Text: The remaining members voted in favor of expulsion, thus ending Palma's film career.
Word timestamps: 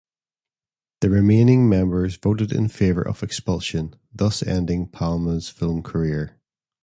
The 1.01 1.11
remaining 1.11 1.69
members 1.69 2.15
voted 2.15 2.51
in 2.51 2.69
favor 2.69 3.03
of 3.07 3.21
expulsion, 3.21 3.93
thus 4.11 4.41
ending 4.41 4.87
Palma's 4.87 5.49
film 5.49 5.83
career. 5.83 6.39